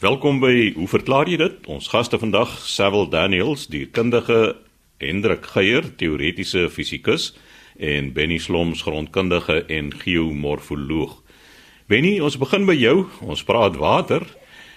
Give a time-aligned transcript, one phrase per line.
[0.00, 1.56] Welkom by Hoe verklaar jy dit?
[1.68, 4.54] Ons gaste vandag, Sewil Daniels, die kundige
[4.96, 7.34] Hendrik Geier, teoretiese fisikus
[7.76, 11.18] en Benny Sloms, grondkundige en geomorfoloog.
[11.92, 12.94] Benny, ons begin by jou.
[13.20, 14.24] Ons praat water.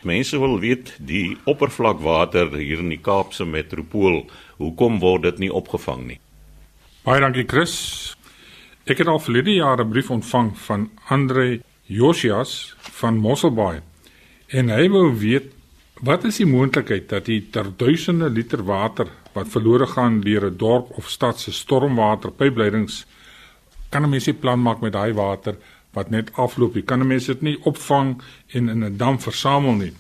[0.04, 4.25] Mense wil weet die oppervlakwater hier in die Kaapse metropool,
[4.59, 6.19] hoekom word dit nie opgevang nie?
[7.07, 7.77] Baie dankie Chris.
[8.83, 13.93] Ek het al verlede jaar 'n brief ontvang van Andre Josias van Mosselbaai
[14.54, 15.49] en hy wou weet
[16.05, 20.57] wat is die moontlikheid dat die ter duisende liter water wat verlore gaan deur 'n
[20.57, 23.05] dorp of stad se stormwaterpypleidings
[23.89, 25.55] kan 'n mens nie plan maak met daai water
[25.93, 26.75] wat net afloop.
[26.75, 29.93] Jy kan 'n mens dit nie opvang en in 'n dam versamel nie.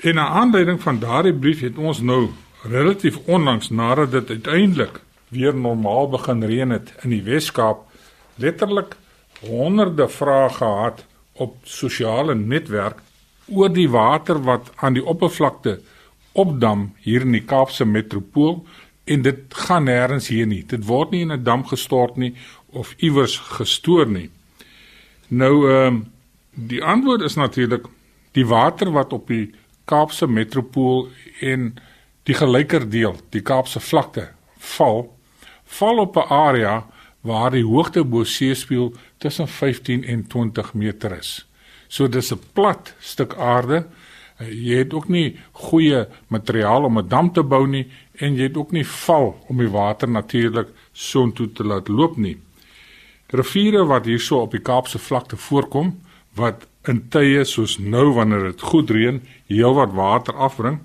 [0.00, 2.30] En 'n aanleiding van daardie brief het ons nou
[2.62, 7.78] relatief onlangs nadat dit uiteindelik weer normaal begin reën het in die Wes-Kaap
[8.34, 8.96] letterlik
[9.40, 12.98] honderde vrae gehad op sosiale netwerk
[13.52, 15.80] oor die water wat aan die oppervlakte
[16.32, 18.62] opdam hier in die Kaapse metropool
[19.04, 20.62] en dit gaan nêrens hier nie.
[20.66, 22.34] Dit word nie in 'n dam gestort nie
[22.72, 24.30] of iewers gestoor nie.
[25.28, 26.06] Nou ehm um,
[26.54, 27.86] die antwoord is natuurlik
[28.32, 31.08] die water wat op die Kaapse metropool
[31.40, 31.74] en
[32.28, 34.28] die gelyker deel, die Kaapse vlakte
[34.76, 35.08] val,
[35.64, 36.86] val op 'n area
[37.20, 41.46] waar die hoogte bo seespieël tussen 15 en 20 meter is.
[41.92, 43.86] So dis 'n plat stuk aarde.
[44.38, 48.42] Eh, jy het ook nie goeie materiaal om 'n dam te bou nie en jy
[48.42, 52.38] het ook nie val om die water natuurlik soontoe te laat loop nie.
[53.26, 56.00] Riviere wat hierso op die Kaapse vlakte voorkom
[56.34, 60.80] wat in tye soos nou wanneer dit goed reën heelwat water afbring,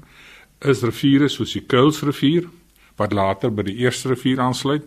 [0.62, 2.50] is riviere soos die Kuilsrivier
[2.98, 4.84] wat later by die Eerste rivier aansluit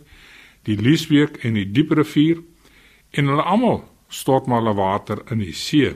[0.62, 2.42] die Liesbeek en die Dieprivier
[3.10, 5.94] en hulle almal stort maar hulle water in die see.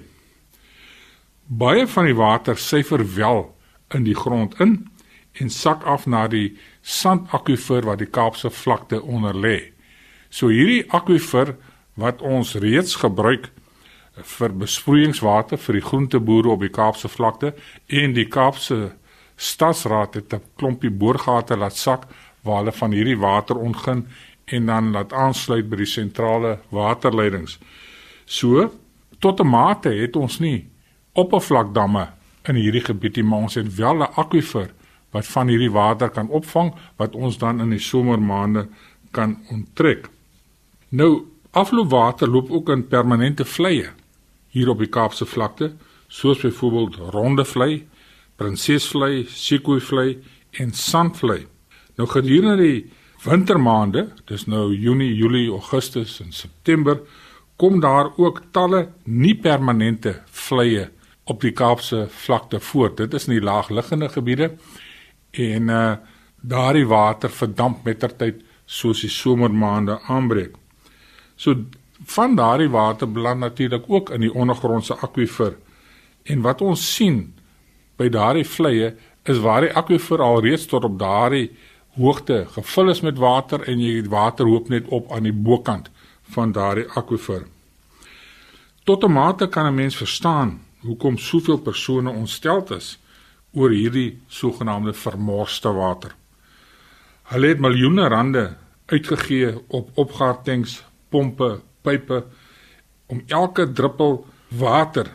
[1.46, 3.44] Baie van die water syfer wel
[3.92, 4.88] in die grond in
[5.32, 9.58] en sak af na die sandakwifer wat die Kaapse vlakte onder lê.
[10.30, 11.56] So hierdie akwifer
[12.00, 13.50] wat ons reeds gebruik
[14.16, 17.52] vir besproeiingswater vir die groenteboere op die Kaapse vlakte
[17.92, 18.94] en die Kaapse
[19.36, 22.06] stadsraad het 'n klompie boorgate laat sak
[22.42, 24.06] waar hulle van hierdie water ontgin
[24.46, 27.58] en dan laat aansluit by die sentrale waterleidings.
[28.24, 28.70] So
[29.18, 30.73] tot 'n mate het ons nie
[31.14, 32.08] oppervlakdamme
[32.48, 34.70] in hierdie gebied nie, maar ons het wel 'n akwifer
[35.14, 38.68] wat van hierdie water kan opvang wat ons dan in die somermaande
[39.10, 40.08] kan onttrek.
[40.88, 43.90] Nou afloopwater loop ook in permanente vleie
[44.50, 45.72] hier op die Kaapse vlakte,
[46.08, 47.86] soos byvoorbeeld Ronde vlei,
[48.36, 50.18] Prinsesvlei, Sekoevlei
[50.50, 51.46] en Sandvlei.
[51.96, 52.90] Nou gedurende die
[53.24, 57.00] wintermaande, dis nou Junie, Julie, Augustus en September,
[57.56, 60.90] kom daar ook talle nie permanente vlieë
[61.24, 62.94] op die Kaapse vlakte voor.
[62.94, 64.52] Dit is in die laagliggende gebiede
[65.30, 65.94] en uh
[66.44, 70.56] daardie water verdamp mettertyd soos die somermaande aanbreek.
[71.36, 71.56] So
[72.04, 75.56] van daardie water beland natuurlik ook in die ondergrondse akwifer.
[76.22, 77.32] En wat ons sien
[77.96, 78.92] by daardie vlieë
[79.24, 81.50] is waar die akwifer alreeds tot op daardie
[81.96, 85.88] hoogte gevul is met water en jy die water hoop net op aan die bokant
[86.34, 87.46] van daardie akwifer.
[88.84, 92.98] Tot 'n mate kan 'n mens verstaan hoekom soveel persone ontsteld is
[93.52, 96.14] oor hierdie sogenaamde vermorste water.
[97.32, 98.44] Hulle het miljoene rande
[98.86, 102.24] uitgegee op opgaartanks, pompe, pype
[103.06, 105.10] om elke druppel water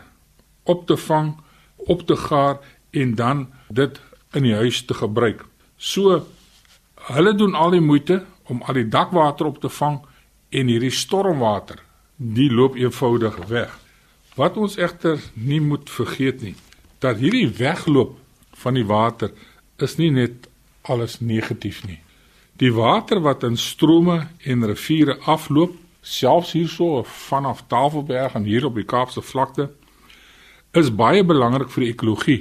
[0.64, 1.36] op te vang,
[1.76, 2.60] op te gaar
[2.92, 4.02] en dan dit
[4.34, 5.46] in die huis te gebruik.
[5.78, 6.26] So
[7.08, 10.00] Hulle doen al die moeite om al die dakwater op te vang
[10.50, 11.80] en hierdie stormwater,
[12.18, 13.72] die loop eenvoudig weg.
[14.40, 16.56] Wat ons egter nie moet vergeet nie,
[17.04, 18.14] dat hierdie wegloop
[18.62, 19.34] van die water
[19.84, 20.48] is nie net
[20.88, 21.98] alles negatief nie.
[22.60, 28.78] Die water wat in strome en riviere afloop, selfs hierso vanaf Tafelberg en hier op
[28.80, 29.68] die Kaapse vlakte,
[30.72, 32.40] is baie belangrik vir die ekologie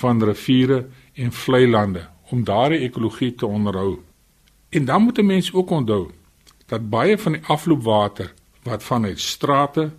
[0.00, 0.80] van riviere
[1.14, 2.02] en vlei lande
[2.34, 4.00] om daardie ekologie te onderhou.
[4.74, 6.10] En dan moet 'n mens ook onthou
[6.66, 8.32] dat baie van die afloopwater
[8.62, 9.90] wat vanuit strate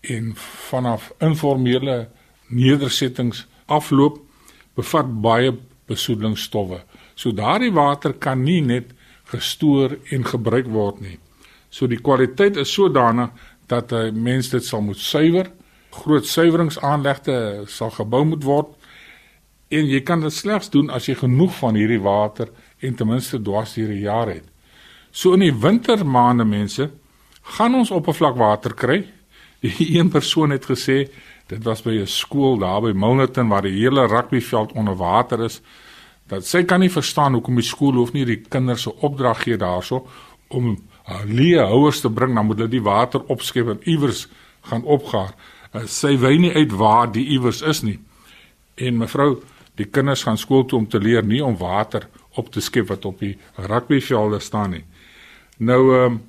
[0.00, 0.32] en
[0.70, 2.08] vanaf informele
[2.48, 4.20] nedersettings afloop,
[4.74, 5.52] bevat baie
[5.88, 6.80] besoedelingsstowwe.
[7.14, 8.92] So daardie water kan nie net
[9.32, 11.18] gestoor en gebruik word nie.
[11.70, 13.30] So die kwaliteit is sodanig
[13.66, 15.50] dat 'n mens dit sal moet suiwer.
[15.90, 18.78] Groot suiweringsaanlegte sal gebou moet word
[19.68, 22.48] En jy kan dit slegs doen as jy genoeg van hierdie water
[22.80, 24.46] en ten minste dwars deur die jaar het.
[25.12, 26.88] So in die wintermaande mense
[27.56, 29.02] gaan ons oppervlakwater kry.
[29.60, 31.08] Die een persoon het gesê
[31.48, 35.60] Dit was by 'n skool daar by Milnerton waar die hele rugbyveld onder water is.
[36.26, 39.56] Dat sy kan nie verstaan hoekom die skool hoef nie die kinders se opdrag gee
[39.56, 40.06] daarso
[40.48, 40.76] om
[41.24, 44.28] leë houers te bring, dan moet hulle die water opskep en iewers
[44.60, 45.34] gaan opgaar.
[45.72, 47.98] Uh, sy wy nie uit waar die iewers is nie.
[48.74, 49.42] En mevrou,
[49.74, 53.04] die kinders gaan skool toe om te leer nie om water op te skep wat
[53.04, 54.84] op die rugbyvelde staan nie.
[55.56, 56.22] Nou ehm um,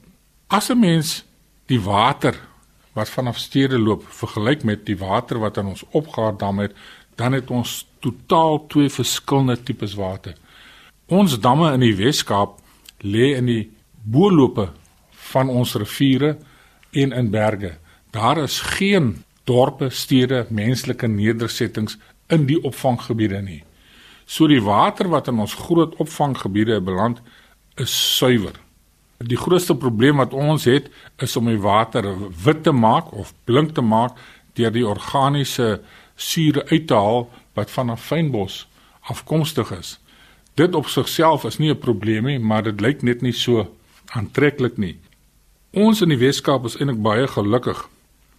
[0.48, 1.26] as 'n mens
[1.66, 2.49] die water
[2.94, 6.76] wat vanaf stede loop vergelyk met die water wat aan ons opgaar dam het,
[7.16, 10.36] dan het ons totaal twee verskillende tipes water.
[11.08, 12.60] Ons damme in die Wes-Kaap
[13.02, 13.64] lê in die
[14.04, 14.70] boorlope
[15.32, 16.38] van ons riviere
[16.92, 17.76] en in berge.
[18.12, 21.98] Daar is geen dorpe, stede, menslike nedersettings
[22.30, 23.64] in die opvanggebiede nie.
[24.30, 27.22] So die water wat in ons groot opvanggebiede beland
[27.82, 28.54] is suiwer.
[29.20, 30.88] Die grootste probleem wat ons het
[31.20, 32.06] is om die water
[32.44, 34.16] wit te maak of blink te maak
[34.56, 35.82] deur die organiese
[36.16, 38.68] sure uit te haal wat van 'n fynbos
[39.02, 40.00] afkomstig is.
[40.56, 43.76] Dit op sigself is nie 'n probleem nie, maar dit lyk net nie so
[44.06, 44.98] aantreklik nie.
[45.74, 47.90] Ons in die Weskaap is eintlik baie gelukkig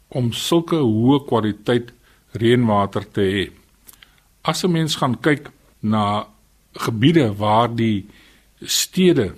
[0.08, 1.92] om sulke hoë kwaliteit
[2.32, 3.50] reënwater te hê.
[4.42, 5.50] As 'n mens gaan kyk
[5.80, 6.26] na
[6.72, 8.06] gebiede waar die
[8.60, 9.34] stede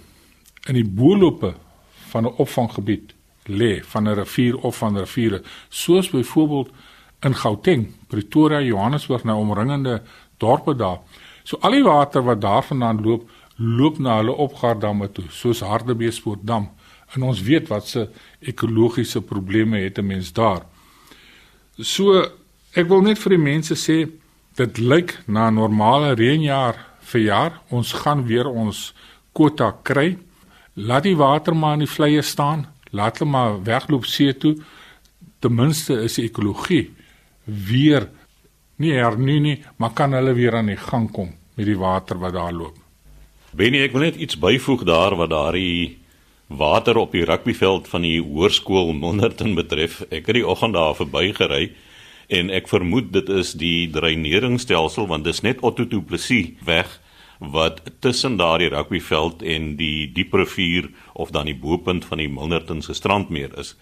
[0.67, 1.55] in die boelope
[2.11, 3.15] van 'n opvanggebied
[3.47, 6.71] lê, van 'n rivier of van riviere, soos byvoorbeeld
[7.21, 10.03] in Gauteng, Pretoria, Johannesburg, nou omringende
[10.37, 10.99] dorpe daar.
[11.43, 16.71] So al die water wat daarvandaan loop, loop na hulle opgaardamme toe, soos Hardebeespoortdam.
[17.15, 18.09] En ons weet wat se
[18.41, 20.63] ekologiese probleme het 'n mens daar.
[21.79, 22.23] So
[22.73, 24.09] ek wil net vir die mense sê
[24.57, 27.61] dit lyk na 'n normale reënjaar vir jaar.
[27.71, 28.95] Ons gaan weer ons
[29.33, 30.19] kwota kry.
[30.75, 32.67] Laat die water maar in die vleye staan.
[32.91, 34.57] Laat hulle maar wegloop see toe.
[35.39, 36.87] Ten minste is die ekologie
[37.45, 38.09] weer
[38.81, 42.35] nie hernu nie, maar kan hulle weer aan die gang kom met die water wat
[42.35, 42.79] daar loop.
[43.53, 45.99] Benny, ek wil net iets byvoeg daar wat daardie
[46.49, 50.01] water op die rugbyveld van die hoërskool Monderton betref.
[50.09, 51.73] Ek het die oggend daar verbygery
[52.33, 56.97] en ek vermoed dit is die dreineringsstelsel want dit is net Otto Du Plessis weg
[57.51, 62.83] wat tussen daardie rugbyveld en die diep rivier of dan die boepunt van die Monderton
[62.83, 63.75] se strandmeer is.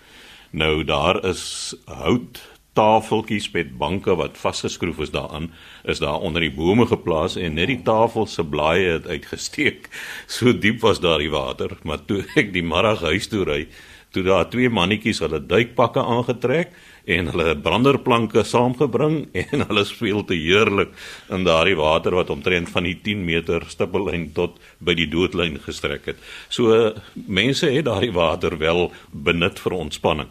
[0.51, 2.41] Nou daar is hout
[2.73, 5.51] tafeltjies met banke wat vasgeskroef is daaraan
[5.85, 9.91] is daar onder die bome geplaas en net die tafel se blaaie het uitgesteek.
[10.35, 13.67] So diep was daar die water, maar toe ek die middag huis toe ry,
[14.15, 16.73] toe daar twee mannetjies hulle duikpakke aangetrek
[17.11, 20.93] en hulle branderplanke saamgebring en hulle speel te heerlik
[21.31, 26.11] in daardie water wat omtrent van die 10 meter stippellyn tot by die doodlyn gestrek
[26.13, 26.21] het.
[26.49, 26.93] So
[27.27, 30.31] mense het daardie water wel benut vir ontspanning.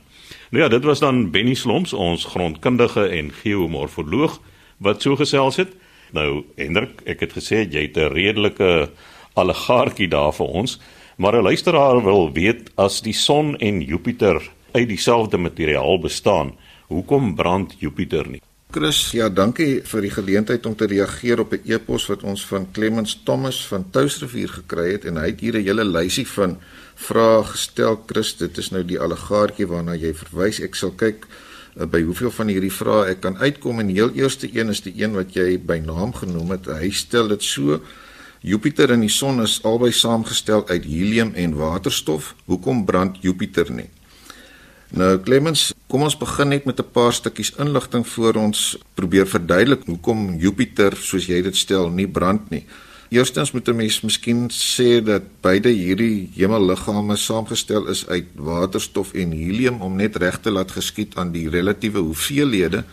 [0.49, 4.39] Nou ja, dit was dan Benny Slomps, ons grondkundige en geomorfoloog
[4.77, 5.73] wat so gesels het.
[6.15, 8.89] Nou Hendrik, ek het gesê jy het 'n redelike
[9.33, 10.79] allegaartjie daar vir ons,
[11.19, 16.55] maar 'n luisteraar wil weet as die son en Jupiter uit dieselfde materiaal bestaan,
[16.87, 18.41] hoekom brand Jupiter nie?
[18.71, 22.67] Chris, ja, dankie vir die geleentheid om te reageer op 'n e-pos wat ons van
[22.71, 26.57] Clemens Thomas van Touwsrivier gekry het en hy het hier 'n hele lysie van
[26.95, 28.03] vrae gestel.
[28.05, 30.59] Chris dit is nou die allegaartjie waarna jy verwys.
[30.59, 31.25] Ek sal kyk
[31.79, 34.81] uh, by hoeveel van hierdie vrae ek kan uitkom en die heel eerste een is
[34.81, 36.65] die een wat jy by naam genoem het.
[36.65, 37.81] Hy stel dit so
[38.41, 43.89] Jupiter en die son is albei saamgestel uit helium en waterstof hoekom brand Jupiter nie
[44.89, 49.85] Nou Clemens, kom ons begin net met 'n paar stukkies inligting voor ons probeer verduidelik
[49.85, 52.65] hoekom Jupiter, soos jy dit stel, nie brand nie.
[53.09, 59.31] Eerstens moet 'n mens miskien sê dat beide hierdie hemelliggame saamgestel is uit waterstof en
[59.31, 62.83] helium om net reg te laat geskied aan die relatiewe hoeveelhede.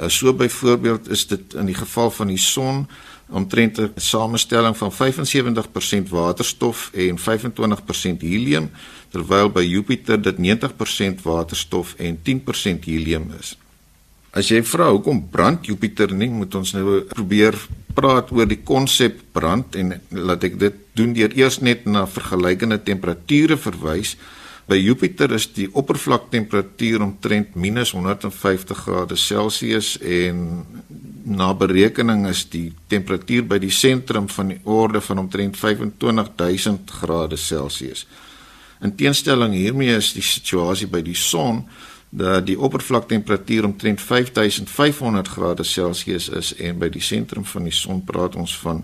[0.00, 2.86] Uh, so byvoorbeeld is dit in die geval van die son
[3.32, 8.70] omtrent 'n samestelling van 75% waterstof en 25% helium,
[9.10, 13.56] terwyl by Jupiter dit 90% waterstof en 10% helium is.
[14.32, 17.56] As jy vra hoekom brand Jupiter nie, moet ons nou probeer
[17.92, 22.78] praat oor die konsep brand en laat ek dit doen deur eers net na vergelykende
[22.80, 24.16] temperature verwys.
[24.66, 30.66] By Jupiter is die oppervlaktemperatuur omtrent -150 grade Celsius en
[31.24, 37.36] na berekening is die temperatuur by die sentrum van die orde van omtrent 25000 grade
[37.36, 38.06] Celsius.
[38.82, 41.64] In teenstelling hiermee is die situasie by die son
[42.10, 48.02] dat die oppervlaktemperatuur omtrent 5500 grade Celsius is en by die sentrum van die son
[48.04, 48.82] praat ons van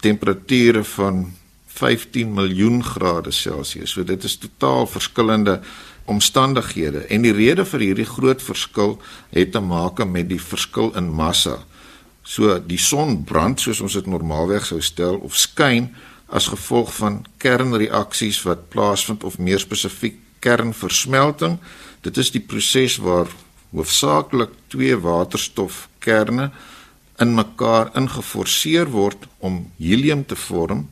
[0.00, 1.26] temperature van
[1.74, 3.94] 15 miljoen grade Celsius.
[3.94, 5.60] So dit is totaal verskillende
[6.04, 8.98] omstandighede en die rede vir hierdie groot verskil
[9.32, 11.58] het te maak met die verskil in massa.
[12.22, 15.90] So die son brand soos ons dit normaalweg sou stel of skyn
[16.28, 21.58] as gevolg van kernreaksies wat plaasvind of meer spesifiek kernversmelting.
[22.04, 23.28] Dit is die proses waar
[23.74, 26.50] hoofsaaklik twee waterstofkerne
[27.22, 30.88] in mekaar ingeforseer word om helium te vorm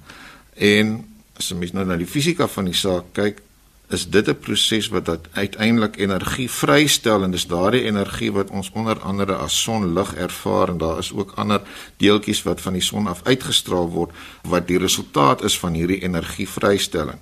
[0.54, 1.04] en
[1.38, 3.42] as jy mens nou na die fisika van die saak kyk
[3.92, 8.70] is dit 'n proses wat dat uiteindelik energie vrystel en dis daardie energie wat ons
[8.72, 11.60] onder andere as sonlig ervaar en daar is ook ander
[11.96, 14.10] deeltjies wat van die son af uitgestraal word
[14.42, 17.18] wat die resultaat is van hierdie energievrystelling.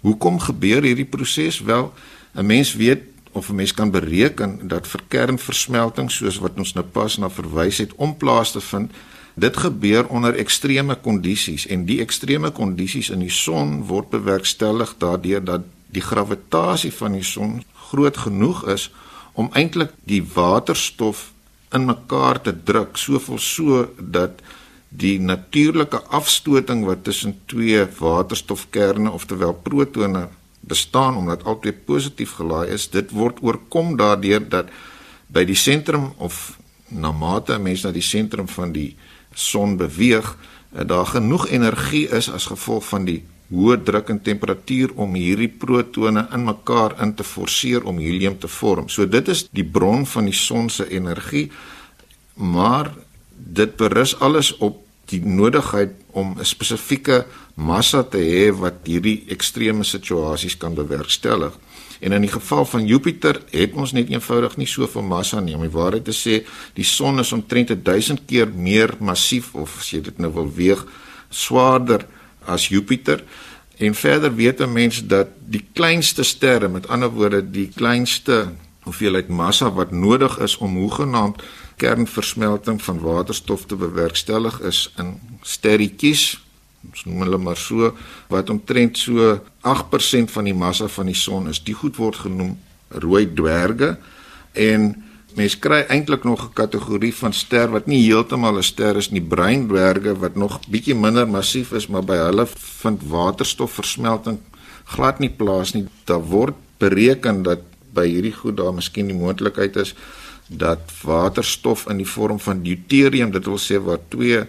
[0.00, 1.60] Hoekom gebeur hierdie proses?
[1.60, 1.92] Wel,
[2.34, 6.84] 'n mens weet of 'n mens kan bereken dat vir kernversmelting soos wat ons nou
[6.84, 8.92] pas na verwys het om plaas te vind,
[9.34, 15.44] dit gebeur onder ekstreme kondisies en die ekstreme kondisies in die son word bewerkstellig daardeur
[15.44, 18.90] dat die gravitasie van die son groot genoeg is
[19.32, 21.30] om eintlik die waterstof
[21.74, 24.42] in mekaar te druk soveel so dat
[24.94, 30.28] die natuurlike afstoting wat tussen twee waterstofkerne oftewel protone
[30.60, 34.70] bestaan omdat albei positief gelaai is dit word oorkom daardeur dat
[35.26, 36.56] by die sentrum of
[36.88, 38.96] na mate 'n mens na die sentrum van die
[39.34, 40.36] son beweeg
[40.74, 43.22] daar genoeg energie is as gevolg van die
[43.54, 48.48] hoë druk en temperatuur om hierdie protone in mekaar in te forceer om helium te
[48.48, 48.88] vorm.
[48.88, 51.50] So dit is die bron van die son se energie.
[52.34, 52.90] Maar
[53.34, 54.80] dit berus alles op
[55.12, 61.52] die nodigheid om 'n spesifieke massa te hê wat hierdie ekstreme situasies kan bewerkstellig.
[62.04, 65.54] En in die geval van Jupiter het ons net eenvoudig nie soveel massa nie.
[65.56, 66.42] Om die waarheid te sê,
[66.76, 70.84] die son is omtrent 1000 keer meer massief of as jy dit nou wil weeg,
[71.32, 72.04] swaarder
[72.44, 73.24] as Jupiter.
[73.80, 78.52] En verder weet 'n mens dat die kleinste sterre, met ander woorde die kleinste
[78.84, 81.42] hoeveelheid massa wat nodig is om hoegenaamd
[81.76, 86.43] kernversmelting van waterstof te bewerkstellig is in sterretjies,
[86.90, 87.94] ons noem hulle maar so,
[88.28, 91.62] wat omtrent so 8% van die massa van die son is.
[91.64, 93.96] Die goed word genoem rooi dwerge
[94.52, 94.94] en
[95.34, 99.20] Mens kry eintlik nog 'n kategorie van ster wat nie heeltemal 'n ster is nie,
[99.20, 104.38] breindwerge wat nog bietjie minder massief is, maar by hulle vind waterstofversmelting
[104.84, 105.86] glad nie plaas nie.
[106.04, 107.60] Daar word bereken dat
[107.94, 109.94] by hierdie goed daar miskien die moontlikheid is
[110.46, 114.44] dat waterstof in die vorm van deuterium, dit wil sê waar twee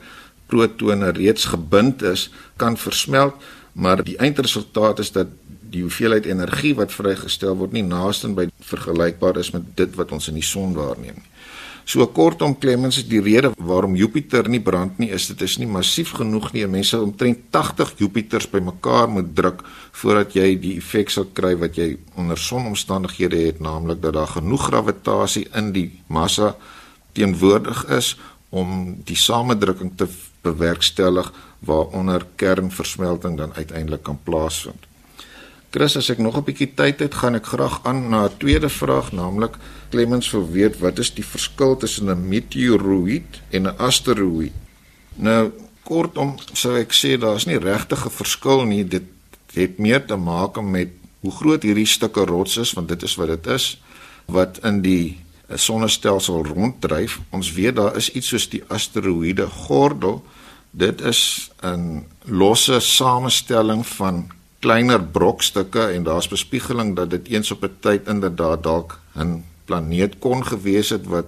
[0.55, 3.35] protone reeds gebind is, kan versmelt,
[3.75, 5.31] maar die eindresultaat is dat
[5.75, 10.29] die hoeveelheid energie wat vrygestel word nie naaste by vergelykbaar is met dit wat ons
[10.31, 11.31] in die son waarneem nie.
[11.85, 15.67] So kortom Clemens is die rede waarom Jupiter nie brand nie is dit is nie
[15.69, 16.63] massief genoeg nie.
[16.65, 19.61] Mense omtrent 80 Jupiters bymekaar moet druk
[19.93, 24.65] voordat jy die effek sal kry wat jy onder sonomstandighede het, naamlik dat daar genoeg
[24.71, 26.55] gravitasie in die massa
[27.13, 28.15] teenwoordig is
[28.49, 30.09] om die samedrukking te
[30.45, 31.31] bewerkstellig
[31.65, 34.85] waaronder kernversmelting dan uiteindelik kan plaasvind.
[35.75, 38.69] Chris, as ek nog 'n bietjie tyd het, gaan ek graag aan na 'n tweede
[38.69, 39.57] vraag, naamlik
[39.89, 44.55] Clemens wil weet wat is die verskil tussen 'n meteoroïde en 'n asteroïde?
[45.15, 45.51] Nou,
[45.83, 48.87] kortom sou ek sê daar's nie regtig 'n verskil nie.
[48.87, 49.03] Dit
[49.53, 53.27] het meer te maak met hoe groot hierdie stukke rots is, want dit is wat
[53.27, 53.81] dit is
[54.25, 57.19] wat in die sonnestelsel ronddryf.
[57.29, 60.23] Ons weet daar is iets soos die asteroïde gordel.
[60.71, 67.63] Dit is 'n losse samestelling van kleiner brokstukke en daar's bespiegeling dat dit eens op
[67.63, 71.25] 'n tyd inderdaad dalk 'n planeet kon gewees het wat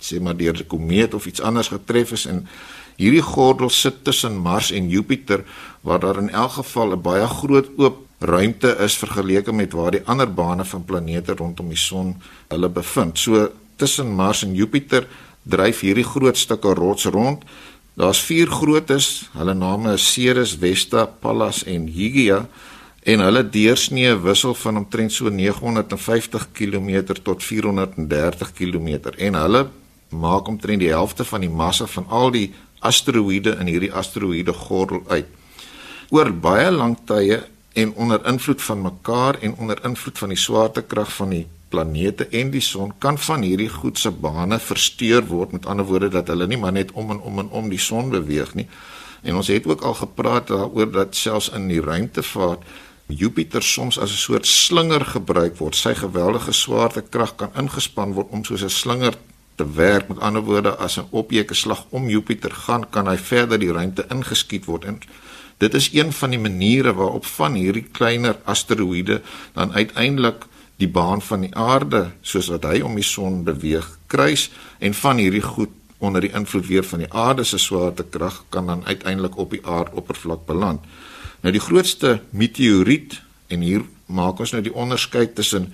[0.00, 2.48] sê maar deur 'n komeet of iets anders getref is en
[2.96, 5.44] hierdie gordel sit tussen Mars en Jupiter
[5.80, 10.04] waar daar in elk geval 'n baie groot oop ruimte is vergeleke met waar die
[10.04, 13.18] ander bane van planete rondom die son hulle bevind.
[13.18, 13.48] So
[13.80, 15.08] tussen Mars en Jupiter
[15.48, 17.44] dryf hierdie groot stukke rots rond.
[17.98, 22.44] Daar's vier grootes, hulle name is Ceres, Vesta, Pallas en Hygiea
[23.02, 29.62] en hulle deursnee wissel van omtrent so 950 km tot 430 km en hulle
[30.10, 35.02] maak omtrent die helfte van die massa van al die asteroïde in hierdie asteroïde gordel
[35.08, 35.28] uit.
[36.10, 37.40] Oor baie lang tye
[37.78, 42.50] en onder invloed van mekaar en onder invloed van die swaartekrag van die planete en
[42.50, 46.46] die son kan van hierdie goed se bane versteur word met ander woorde dat hulle
[46.50, 48.66] nie maar net om en om en om die son beweeg nie.
[49.22, 52.64] En ons het ook al gepraat daaroor dat selfs in die ruimtevaart
[53.10, 55.76] Jupiter soms as 'n soort slinger gebruik word.
[55.76, 59.14] Sy geweldige swaartekrag kan ingespan word om soos 'n slinger
[59.54, 60.08] te werk.
[60.08, 63.72] Met ander woorde, as 'n objek 'n slag om Jupiter gaan, kan hy verder die
[63.72, 64.98] ruimte ingeskiet word en
[65.60, 69.20] Dit is een van die maniere waarop van hierdie kleiner asteroïde
[69.52, 70.46] dan uiteindelik
[70.80, 74.48] die baan van die aarde soos wat hy om die son beweeg kruis
[74.80, 78.84] en van hierdie goed onder die invloed weer van die aarde se swaartekrag kan dan
[78.86, 80.84] uiteindelik op die aardoppervlak beland.
[81.44, 83.20] Nou die grootste meteoriet
[83.52, 85.70] en hier maak ons nou die onderskeid tussen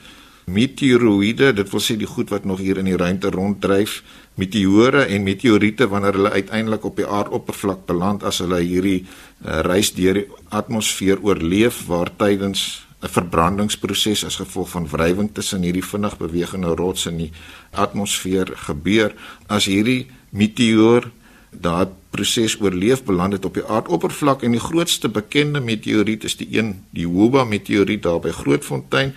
[0.47, 3.99] meteoroïde, dit wil sê die goed wat nog hier in die ruimte ronddryf,
[4.39, 9.91] meteore en meteoriete wanneer hulle uiteindelik op die aardoppervlak beland as hulle hierdie uh, reis
[9.97, 16.17] deur die atmosfeer oorleef waar tydens 'n verbrandingsproses as gevolg van wrywing tussen hierdie vinnig
[16.17, 17.33] bewegende rots in die
[17.71, 19.15] atmosfeer gebeur.
[19.47, 21.11] As hierdie meteoor
[21.51, 26.49] daardie proses oorleef beland het op die aardoppervlak en die grootste bekende meteoriet is die
[26.57, 29.13] een die Huba meteoriet daar by Grootfontein.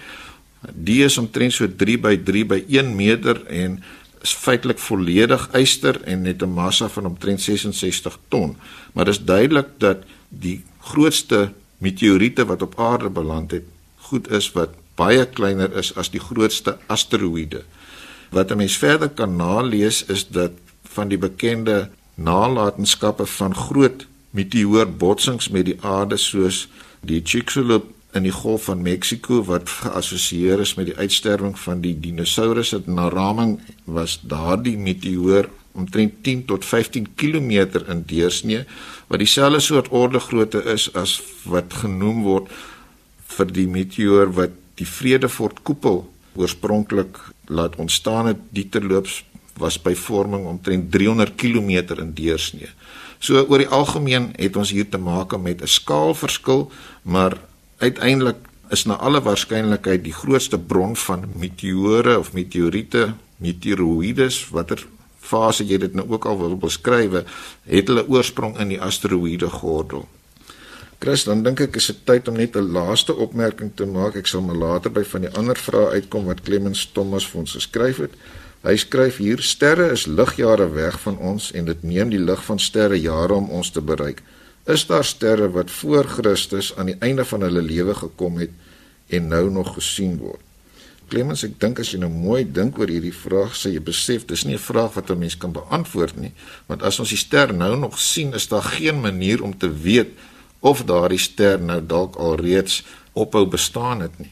[0.74, 3.79] Die is omtrent so 3 by 3 by 1 meter en
[4.19, 8.57] is feitelik volledig yster en het 'n massa van omtrent 66 ton.
[8.93, 13.67] Maar dit is duidelik dat die grootste meteoriete wat op aarde beland het
[14.09, 17.63] goed is wat baie kleiner is as die grootste asteroïde.
[18.31, 20.51] Wat 'n mens verder kan nalees is dat
[20.83, 26.67] van die bekende nalatenskappe van groot meteoorbotsings met die aarde soos
[27.01, 31.93] die Chicxulub in die Golf van Mexiko wat geassosieer is met die uitsterwing van die
[32.00, 37.51] dinosourusse in Naraming was daardie meteoor omtrent 10 tot 15 km
[37.88, 38.65] in deursnee
[39.07, 42.51] wat dieselfde soort orde grootte is as wat genoem word
[43.38, 46.05] vir die meteoor wat die Vredefort koepel
[46.39, 49.23] oorspronklik laat ontstaan het die terloops
[49.59, 52.69] was by vorming omtrent 300 km in deursnee.
[53.19, 56.71] So oor die algemeen het ons hier te maak met 'n skaalverskil,
[57.03, 57.38] maar
[57.77, 58.38] uiteindelik
[58.69, 64.85] is na alle waarskynlikheid die grootste bron van meteore of meteoriete meteoroïdes watter
[65.19, 67.23] fase jy dit nou ook al wil beskryf,
[67.63, 70.07] het hulle oorsprong in die asteroïde gordel.
[70.99, 74.15] Chris, dan dink ek is dit tyd om net 'n laaste opmerking te maak.
[74.15, 77.55] Ek sal maar later by van die ander vrae uitkom wat Clemens Thomas vir ons
[77.55, 78.11] geskryf het.
[78.63, 82.59] Hy skryf hier: Sterre is ligjare weg van ons en dit neem die lig van
[82.59, 84.21] sterre jare om ons te bereik.
[84.67, 88.51] Is daar sterre wat voor Christus aan die einde van hulle lewe gekom het
[89.08, 90.48] en nou nog gesien word?
[91.10, 94.45] Clemens, ek dink as jy nou mooi dink oor hierdie vraag, sê jy besef dis
[94.45, 96.34] nie 'n vraag wat 'n mens kan beantwoord nie,
[96.67, 100.10] want as ons die ster nou nog sien, is daar geen manier om te weet
[100.62, 104.32] of daardie ster nou dalk al reeds ophou bestaan het nie.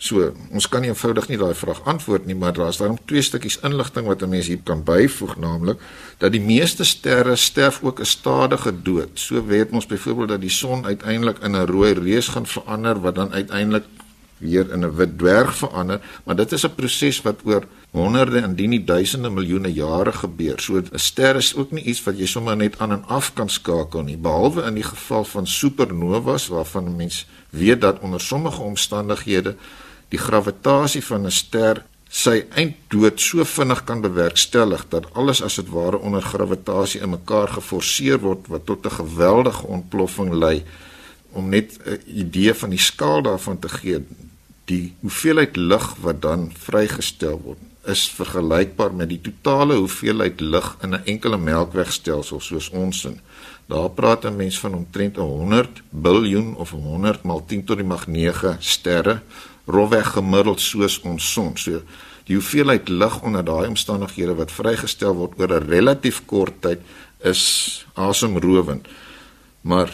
[0.00, 3.58] So, ons kan nie eenvoudig nie daai vraag antwoord nie, maar daar's daarom twee stukkies
[3.68, 5.78] inligting wat 'n mens hier kan byvoeg, naamlik
[6.18, 9.10] dat die meeste sterre sterf ook 'n stadige dood.
[9.14, 13.14] So weet ons byvoorbeeld dat die son uiteindelik in 'n rooi reus gaan verander wat
[13.14, 13.84] dan uiteindelik
[14.40, 18.44] weer in 'n wit dwerg verander, maar dit is 'n proses wat oor honderde en
[18.44, 20.60] indien nie duisende miljoene jare gebeur.
[20.60, 23.48] So 'n ster is ook nie iets wat jy sommer net aan en af kan
[23.48, 29.56] skakel nie, behalwe in die geval van supernovas waarvan mens weet dat onder sommige omstandighede
[30.08, 35.68] die gravitasie van 'n ster sy einddood so vinnig kan bewerkstellig dat alles as dit
[35.70, 40.64] ware onder gravitasie in mekaar geforseer word wat tot 'n geweldige ontploffing lei
[41.32, 44.02] om net 'n idee van die skaal daarvan te gee
[44.70, 50.94] die hoeveelheid lig wat dan vrygestel word is vergelykbaar met die totale hoeveelheid lig in
[50.94, 53.20] 'n enkele melkwegstelsel soos ons in.
[53.66, 58.06] Daar praat 'n mens van omtrent 100 biljoen of 100 maal 10 tot die mag
[58.06, 59.22] 9 sterre
[59.66, 61.56] rofweg gemiddeld soos ons son.
[61.56, 61.82] So
[62.24, 66.80] die hoeveelheid lig onder daai omstandighede wat vrygestel word oor 'n relatief kort tyd
[67.22, 68.86] is asemrowend.
[69.60, 69.88] Maar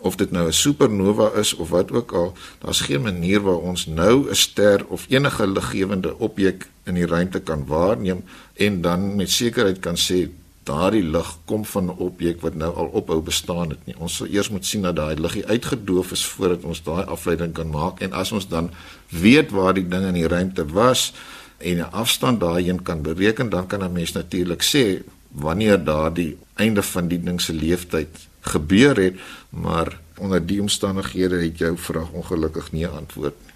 [0.00, 3.86] of dit nou 'n supernova is of wat ook al, daar's geen manier waar ons
[3.86, 9.30] nou 'n ster of enige liggewende objek in die ruimte kan waarneem en dan met
[9.30, 10.28] sekerheid kan sê
[10.62, 13.94] daardie lig kom van 'n objek wat nou al ophou bestaan het nie.
[13.98, 17.70] Ons sal eers moet sien dat daai liggie uitgedoof is voordat ons daai afleiding kan
[17.70, 18.70] maak en as ons dan
[19.08, 21.12] weet waar die ding in die ruimte was
[21.58, 26.82] en 'n afstand daarheen kan bereken, dan kan 'n mens natuurlik sê wanneer daardie einde
[26.82, 29.16] van die ding se lewensduur gebeur het,
[29.50, 33.54] maar onder die omstandighede het jou vraag ongelukkig nie antwoord nie.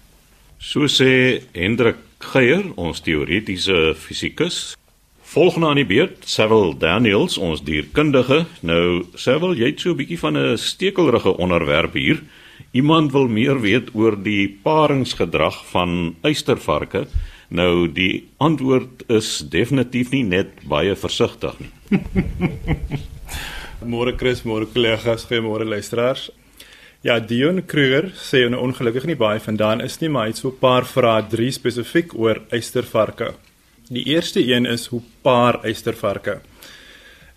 [0.57, 4.75] So sê Hendrik Geier, ons teoretiese fisikus.
[5.35, 8.45] Volgende aan die beurt, Cecil Daniels, ons dierkundige.
[8.65, 12.23] Nou, Cecil, jy het so 'n bietjie van 'n stekelrige onderwerp hier.
[12.71, 17.07] Iemand wil meer weet oor die paringsgedrag van uistervarke.
[17.49, 21.71] Nou, die antwoord is definitief nie net baie versigtig nie.
[23.85, 26.31] Môre Chris, môre kollegas, goeiemôre luisteraars.
[27.05, 30.49] Ja, Dion Kruger sê 'n ongelukkig nie baie vandaan is nie, maar hy het so
[30.49, 33.35] 'n paar vrae drie spesifiek oor eystervarke.
[33.89, 36.41] Die eerste een is hoe paar eystervarke.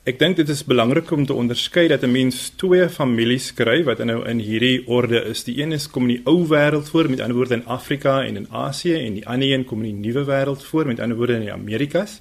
[0.06, 3.98] Ek dink dit is belangrik om te onderskei dat 'n mens twee families kry wat
[3.98, 5.44] nou in hierdie orde is.
[5.44, 8.37] Die een is kom in die ou wêreld voor, met ander woorde in Afrika en
[8.37, 11.34] in Asië en die ander een kom in die nuwe wêreld voor, met ander woorde
[11.34, 12.20] in die Amerikas.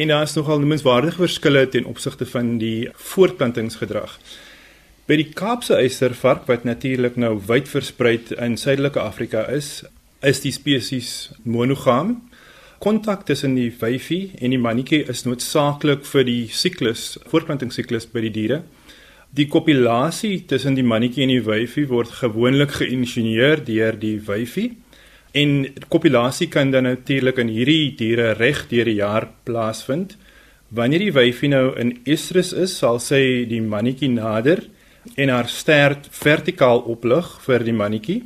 [0.00, 4.14] En daar is nogal noemenswaardige verskille ten opsigte van die voortplantingsgedrag.
[5.04, 9.82] By die Kaapse eystervark wat natuurlik nou wyd versprei in Suidelike Afrika is,
[10.24, 11.10] is die spesies
[11.44, 12.14] monogam.
[12.80, 18.34] Kontak tussen die wyfie en die mannetjie is noodsaaklik vir die siklus, voortplantingssiklus by die
[18.38, 18.62] diere.
[19.36, 24.70] Die kopulasie tussen die mannetjie en die wyfie word gewoonlik geïnisieer deur die wyfie.
[25.32, 30.16] En kopulasie kan dan natuurlik in hierdie diere reg deur die jaar plaasvind.
[30.74, 34.64] Wanneer die wyfie nou in estrus is, sal sy die mannetjie nader
[35.14, 38.20] en haar stert vertikaal oplig vir die mannetjie.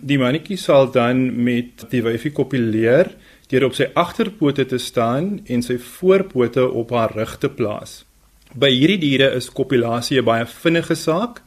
[0.00, 3.14] Die mannetjie sal dan met die wyfie kopuleer
[3.50, 8.04] deur op sy agterpote te staan en sy voorpote op haar rug te plaas.
[8.52, 11.42] By hierdie diere is kopulasie 'n baie vinnige saak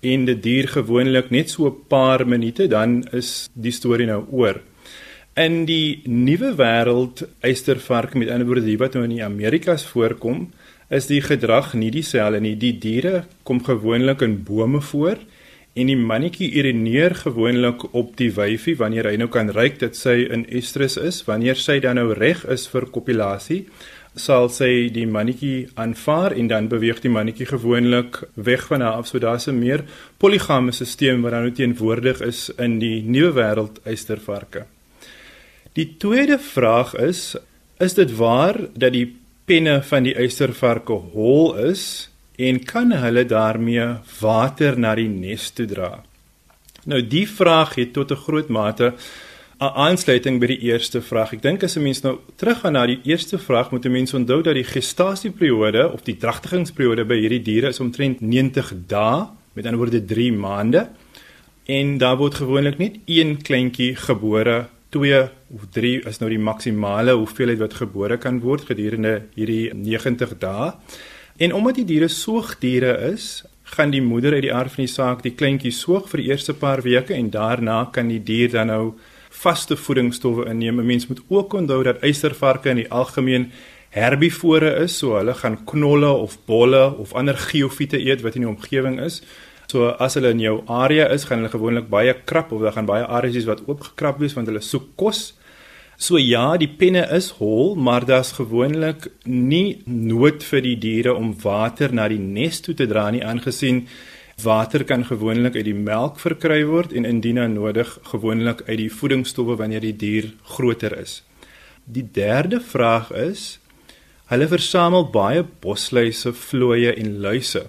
[0.00, 4.60] en dit duur gewoonlik net so 'n paar minute dan is die storie nou oor.
[5.34, 10.48] In die nuwe wêreld eystervark met ander woorde wat nou in die Amerikas voorkom,
[10.90, 12.56] is die gedrag nie dieselfde nie.
[12.56, 15.18] Die diere kom gewoonlik in bome voor
[15.78, 20.26] en die mannetjie urineer gewoonlik op die wyfie wanneer hy nou kan ruik dat sy
[20.26, 21.22] in estrus is.
[21.28, 23.66] Wanneer sy dan nou reg is vir kopulasie,
[24.14, 29.06] sal sy die mannetjie aanvaar en dan beweeg die mannetjie gewoonlik weg van haar af.
[29.06, 29.84] So daar's 'n meer
[30.18, 34.66] poligame stelsel wat dan nou teenwoordig is in die nuwe wêreld eystervarke.
[35.72, 37.36] Die tweede vraag is:
[37.78, 43.86] Is dit waar dat die penne van die eystervarke hol is en kan hulle daarmee
[44.20, 46.04] water na die nes toe dra?
[46.84, 48.92] Nou die vraag het tot 'n groot mate
[49.58, 51.32] aansluiting by die eerste vraag.
[51.34, 54.42] Ek dink as 'n mens nou teruggaan na die eerste vraag, moet 'n mens onthou
[54.42, 59.78] dat die gestasieperiode of die dragtigingsperiode by hierdie diere is omtrent 90 dae, met ander
[59.78, 60.88] woorde 3 maande.
[61.66, 67.12] En daar word gewoonlik net een kleintjie gebore 2 of 3 is nou die maksimale
[67.12, 70.72] hoeveelheid wat gebore kan word gedurende hierdie 90 dae.
[71.36, 75.22] En omdat die diere soogdiere is, gaan die moeder uit die aard van die saak
[75.22, 78.94] die kleintjie soog vir die eerste paar weke en daarna kan die dier dan nou
[79.42, 80.80] vaste voedingsstowwe inneem.
[80.80, 83.50] 'n Mens moet ook onthou dat eystervarke in die algemeen
[83.90, 88.50] herbivore is, so hulle gaan knolle of bolle of ander geofiete eet wat in die
[88.50, 89.22] omgewing is.
[89.68, 92.88] So as hulle in jou area is, gaan hulle gewoonlik baie krap of hulle gaan
[92.88, 95.32] baie areas wees wat oopgekrap wees want hulle soek kos.
[95.98, 101.32] So ja, die penne is hol, maar daar's gewoonlik nie nood vir die diere om
[101.42, 103.88] water na die nes toe te dra nie aangesien
[104.42, 109.56] water kan gewoonlik uit die melk verkry word en indien nodig gewoonlik uit die voedingsstowwe
[109.56, 111.22] wanneer die dier groter is.
[111.84, 113.58] Die derde vraag is
[114.28, 117.64] hulle versamel baie bosluise, vlooie en luise.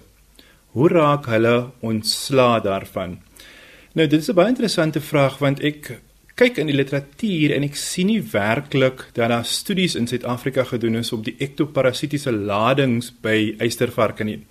[0.76, 3.18] Hoe raak hulle ontslaa daarvan?
[3.94, 6.00] Nou dit is 'n baie interessante vraag want ek
[6.34, 10.94] kyk in die literatuur en ek sien nie werklik dat daar studies in Suid-Afrika gedoen
[10.94, 14.46] is op die ektoparasitiese ladings by eystervarke nie.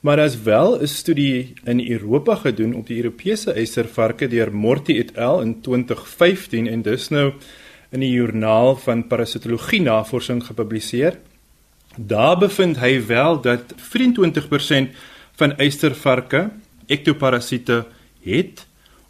[0.00, 5.16] Maar daar's wel 'n studie in Europa gedoen op die Europese eystervarke deur Morty et
[5.18, 7.32] al in 2015 en dis nou
[7.90, 11.18] in die joernaal van parasitologie navorsing gepubliseer.
[11.96, 14.94] Daar bevind hy wel dat 24%
[15.34, 16.50] van eystervarke
[16.86, 17.86] ektoparasiete
[18.22, 18.66] het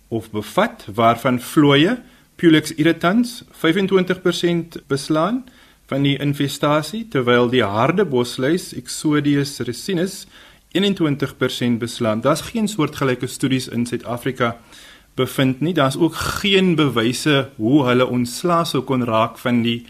[0.09, 1.99] of bevat waarvan vlooie
[2.37, 5.45] Pulex irritans 25% beslaan
[5.87, 10.27] van die infestasie terwyl die harde bosluis Exodius ricinus
[10.73, 12.21] 21% beslaan.
[12.21, 14.57] Daar's geen soortgelyke studies in Suid-Afrika
[15.15, 15.75] bevind nie.
[15.75, 19.87] Daar's ook geen bewyse hoe hulle ontslae sou kon raak van die